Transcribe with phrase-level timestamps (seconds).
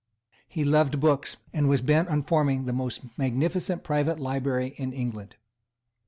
[0.47, 5.35] He loved books, and was bent or forming the most magnificent private library in England.